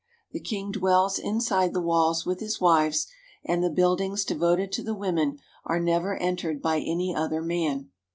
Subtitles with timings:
[0.31, 3.05] The king dwells inside the walls with his wives,
[3.45, 7.91] and the buildings devoted to the women are never entered by any other man.